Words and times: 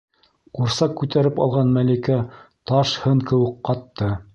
Ҡурсаҡ 0.59 0.95
күтәреп 1.01 1.43
алған 1.45 1.77
Мәликә 1.77 2.19
таш 2.73 2.99
һын 3.05 3.25
кеүек 3.33 3.67
ҡатты. 3.71 4.15